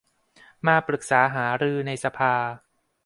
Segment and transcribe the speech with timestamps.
[0.67, 2.33] มาปรึกษาหารือในสภา